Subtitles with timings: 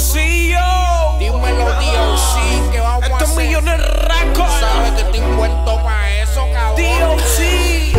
[0.00, 1.18] Hermosillo.
[1.18, 3.36] Dímelo, DOC, que vamos Esto a hacer.
[3.36, 4.60] Millones Records.
[4.60, 6.76] Sabes que estoy puesto para eso, cabrón.
[6.76, 7.36] DOC.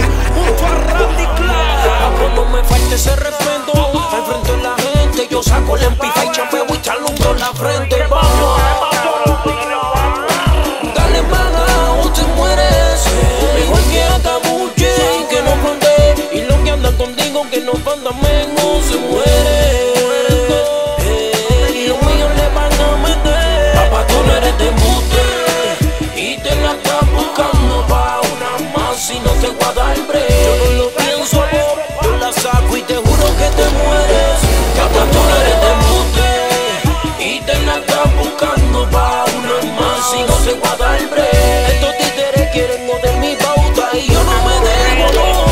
[0.34, 2.36] Junto a Randy Clark.
[2.36, 3.72] No me falte ese respeto
[4.12, 5.28] al frente de la gente.
[5.30, 8.08] Yo saco la empifa y chapeo y te alumbro la frente.
[8.10, 8.60] Vamos,
[10.96, 13.06] dale mana o te mueres.
[13.54, 16.30] Mejor que acabuche y que no fronte.
[16.34, 19.61] Y los que andan contigo que no andan menos se mueren.
[40.14, 41.70] A dar break.
[41.70, 45.46] Estos títeres quieren joder mi pauta y yo no me dejo, no.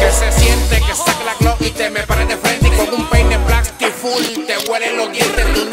[0.00, 2.92] Que se siente que saca la Glock y te me pares de frente y con
[3.00, 5.63] un peine plastic full te huelen los dientes.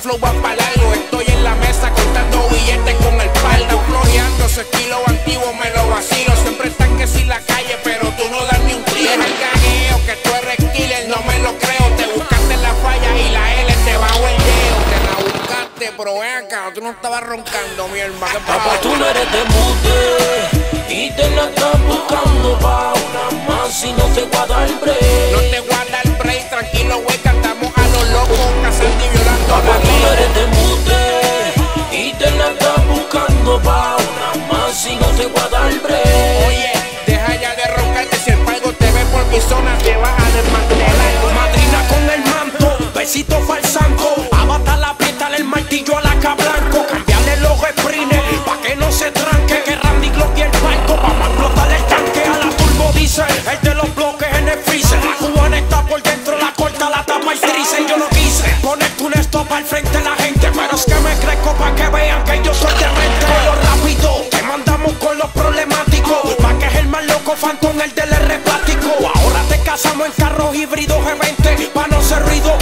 [0.00, 0.94] Flow va para largo.
[0.94, 5.88] Estoy en la mesa contando billetes con el paldo, floreando ese estilo antiguo me lo
[5.88, 6.34] vacilo.
[6.36, 9.12] Siempre están que si la calle, pero tú no das ni un tiro.
[9.12, 11.84] El gagueo que tú eres killer, no me lo creo.
[11.96, 14.78] Te buscaste la falla y la L te bajó el dedo.
[14.90, 18.32] Te la buscaste, pero ven acá, tú no estabas roncando, mi hermano.
[18.32, 23.84] ¿Qué Papá, tú no eres de mute y te la estás buscando pa' una más
[23.84, 25.32] y no te voy a dar break.
[25.32, 26.98] No te guarda el break, tranquilo,
[59.40, 60.50] un stop al frente la gente.
[60.52, 63.26] Pero es que me crezco pa' que vean que yo soy demente.
[63.44, 66.34] Lo rápido, te mandamos con los problemáticos.
[66.40, 68.40] Pa' que es el más loco, Phantom, el del R.
[69.14, 72.59] Ahora te casamos en carros híbridos G20 Pa' no hacer ruido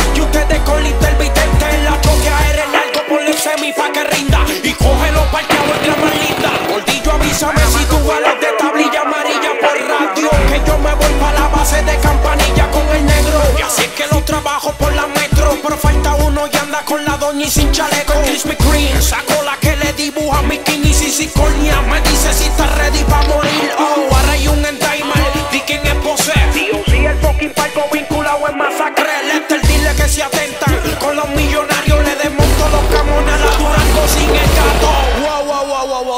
[17.40, 18.14] y sin chaleco.
[18.24, 22.44] Chris McCreen sacó la que le dibuja mi king y si Cornia Me dice si
[22.44, 23.70] está ready pa' morir.
[23.78, 28.58] Oh, ahora hay un entimer Di quién es pose si el fucking palco vinculado en
[28.58, 28.87] masacre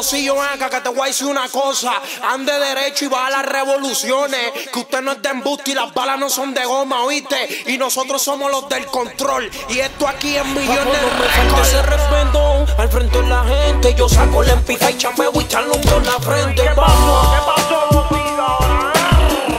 [0.03, 3.31] Si yo acá que te voy a decir una cosa Ande derecho y va a
[3.31, 7.03] las revoluciones Que usted no es de embuste y las balas no son de goma,
[7.03, 7.65] ¿oíste?
[7.67, 11.83] Y nosotros somos los del control Y esto aquí es millones me de falte ese
[11.83, 13.95] respeto al frente de la gente.
[13.95, 16.63] Yo saco la empifa y chapeo y alumbro la frente.
[16.75, 17.29] Vamos.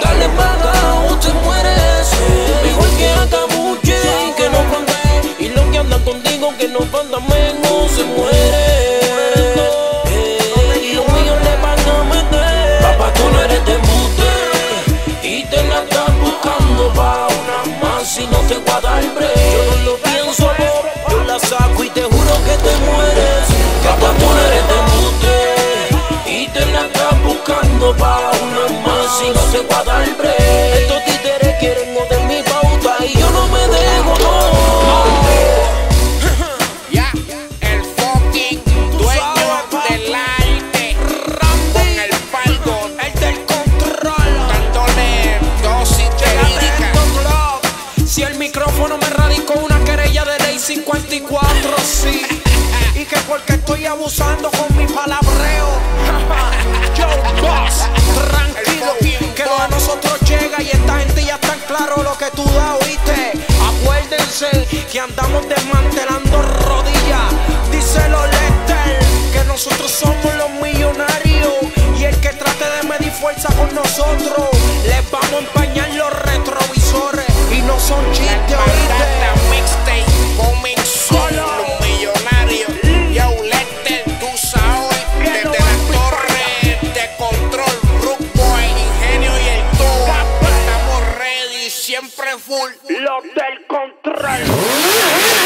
[0.02, 1.31] Dale mana o te mueres.
[15.52, 19.04] Te la estás buscando pa' una más y no te voy a dar.
[19.04, 20.50] Yo no lo pienso.
[21.10, 23.46] Yo la saco y te juro que te mueres.
[23.84, 25.40] Papá, tú no eres de mute.
[26.38, 30.71] Y te la estás buscando pa' una más y no te voy a dar
[50.76, 52.22] 54, sí.
[52.96, 55.68] Y que porque estoy abusando con mi palabreo.
[56.96, 57.08] Yo,
[57.41, 57.90] boss,
[58.29, 58.94] tranquilo.
[59.35, 62.78] Que lo de nosotros llega y esta gente ya está claro lo que tú das,
[62.85, 63.34] oíste.
[63.68, 64.50] Acuérdense
[64.90, 67.34] que andamos desmantelando rodillas.
[67.70, 69.00] Díselo, Lester,
[69.34, 71.53] que nosotros somos los millonarios.
[72.00, 74.47] Y el que trate de medir fuerza con nosotros,
[74.85, 77.26] les vamos a empañar los retrovisores.
[77.52, 79.01] Y no son chistes, oíste.
[92.02, 92.72] Siempre full.
[93.02, 95.41] Los del control.